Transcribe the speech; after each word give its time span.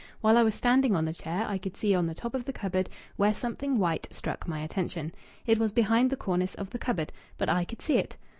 While 0.21 0.35
I 0.35 0.41
was 0.41 0.55
standing 0.55 0.95
on 0.95 1.05
the 1.05 1.13
chair 1.13 1.45
I 1.47 1.59
could 1.59 1.77
see 1.77 1.93
on 1.93 2.07
the 2.07 2.15
top 2.15 2.33
of 2.33 2.45
the 2.45 2.51
cupboard, 2.51 2.89
where 3.17 3.35
something 3.35 3.77
white 3.77 4.07
struck 4.09 4.47
my 4.47 4.61
attention. 4.61 5.13
It 5.45 5.59
was 5.59 5.71
behind 5.71 6.09
the 6.09 6.17
cornice 6.17 6.55
of 6.55 6.71
the 6.71 6.79
cupboard, 6.79 7.11
but 7.37 7.49
I 7.49 7.65
could 7.65 7.83
see 7.83 7.99
it. 7.99 8.17